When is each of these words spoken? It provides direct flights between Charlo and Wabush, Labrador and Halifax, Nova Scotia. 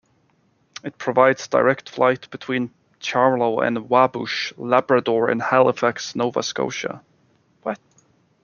It 0.83 0.97
provides 0.97 1.47
direct 1.47 1.87
flights 1.87 2.25
between 2.25 2.73
Charlo 2.99 3.63
and 3.63 3.77
Wabush, 3.87 4.51
Labrador 4.57 5.29
and 5.29 5.39
Halifax, 5.39 6.15
Nova 6.15 6.41
Scotia. 6.41 7.03